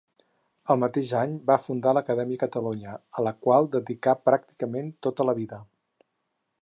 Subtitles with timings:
[0.73, 5.61] El mateix any va fundar l'Acadèmia Catalunya, a la qual dedicà pràcticament tota la vida.